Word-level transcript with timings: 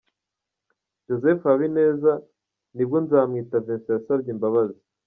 Joseph 1.05 1.43
Habineza, 1.49 2.13
ni 2.75 2.83
bwo 2.87 2.97
Nzamwita 3.03 3.57
Vincent 3.65 3.93
yasabye 3.97 4.29
imbabazi. 4.35 4.79